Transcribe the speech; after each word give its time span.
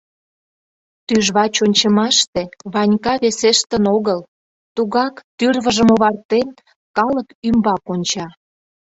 Тӱжвач 1.07 1.55
ончымаште 1.65 2.43
Ванька 2.73 3.13
весештын 3.23 3.83
огыл, 3.95 4.19
тугак, 4.75 5.15
тӱрвыжым 5.37 5.89
овартен, 5.93 6.47
калык 6.97 7.29
ӱмбак 7.47 7.83
онча. 7.93 8.27